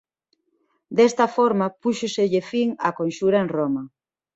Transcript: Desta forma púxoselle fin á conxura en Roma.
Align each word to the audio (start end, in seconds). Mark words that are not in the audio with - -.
Desta 0.97 1.25
forma 1.35 1.73
púxoselle 1.81 2.41
fin 2.51 2.67
á 2.87 2.89
conxura 2.99 3.37
en 3.43 3.47
Roma. 3.55 3.83